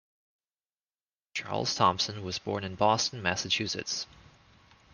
Charles 1.35 1.75
Thompson 1.75 2.23
was 2.23 2.39
born 2.39 2.63
in 2.63 2.73
Boston, 2.73 3.21
Massachusetts. 3.21 4.07